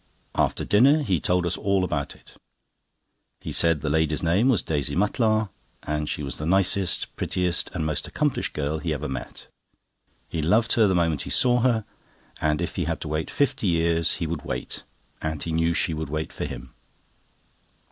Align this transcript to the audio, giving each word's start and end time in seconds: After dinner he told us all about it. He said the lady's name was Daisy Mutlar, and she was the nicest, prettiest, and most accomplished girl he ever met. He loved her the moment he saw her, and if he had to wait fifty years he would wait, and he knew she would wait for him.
After 0.33 0.65
dinner 0.65 1.03
he 1.03 1.19
told 1.19 1.45
us 1.45 1.55
all 1.55 1.83
about 1.83 2.15
it. 2.15 2.33
He 3.39 3.51
said 3.51 3.81
the 3.81 3.87
lady's 3.91 4.23
name 4.23 4.49
was 4.49 4.63
Daisy 4.63 4.95
Mutlar, 4.95 5.49
and 5.83 6.09
she 6.09 6.23
was 6.23 6.37
the 6.39 6.45
nicest, 6.47 7.15
prettiest, 7.15 7.69
and 7.75 7.85
most 7.85 8.07
accomplished 8.07 8.53
girl 8.53 8.79
he 8.79 8.95
ever 8.95 9.07
met. 9.07 9.45
He 10.27 10.41
loved 10.41 10.73
her 10.73 10.87
the 10.87 10.95
moment 10.95 11.21
he 11.21 11.29
saw 11.29 11.59
her, 11.59 11.85
and 12.41 12.63
if 12.63 12.77
he 12.77 12.85
had 12.85 12.99
to 13.01 13.07
wait 13.07 13.29
fifty 13.29 13.67
years 13.67 14.15
he 14.15 14.25
would 14.25 14.41
wait, 14.41 14.81
and 15.21 15.43
he 15.43 15.51
knew 15.51 15.71
she 15.75 15.93
would 15.93 16.09
wait 16.09 16.33
for 16.33 16.45
him. 16.45 16.73